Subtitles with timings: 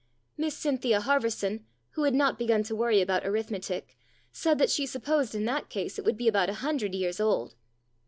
[0.35, 3.99] Miss Cynthia Harverson, who had not begun to worry about arithmetic,
[4.31, 7.53] said that she supposed in that case it would be about a hundred years old.